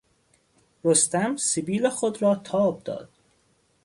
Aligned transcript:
رستم 0.83 1.35
سبیل 1.37 1.89
خود 1.89 2.21
را 2.21 2.35
تاب 2.35 2.83
داد. 2.83 3.09